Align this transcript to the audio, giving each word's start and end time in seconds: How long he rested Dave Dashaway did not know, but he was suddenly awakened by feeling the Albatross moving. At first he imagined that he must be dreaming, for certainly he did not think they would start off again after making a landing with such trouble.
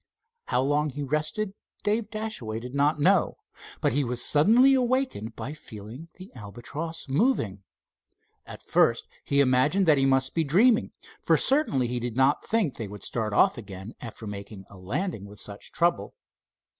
How 0.45 0.63
long 0.63 0.89
he 0.89 1.03
rested 1.03 1.53
Dave 1.83 2.09
Dashaway 2.09 2.59
did 2.59 2.73
not 2.73 2.99
know, 2.99 3.37
but 3.81 3.93
he 3.93 4.03
was 4.03 4.19
suddenly 4.25 4.73
awakened 4.73 5.35
by 5.35 5.53
feeling 5.53 6.07
the 6.15 6.33
Albatross 6.33 7.07
moving. 7.07 7.61
At 8.47 8.63
first 8.63 9.07
he 9.23 9.41
imagined 9.41 9.85
that 9.85 9.99
he 9.99 10.07
must 10.07 10.33
be 10.33 10.43
dreaming, 10.43 10.91
for 11.21 11.37
certainly 11.37 11.85
he 11.85 11.99
did 11.99 12.17
not 12.17 12.43
think 12.43 12.77
they 12.77 12.87
would 12.87 13.03
start 13.03 13.31
off 13.31 13.59
again 13.59 13.93
after 14.01 14.25
making 14.25 14.65
a 14.71 14.77
landing 14.79 15.25
with 15.25 15.39
such 15.39 15.71
trouble. 15.71 16.15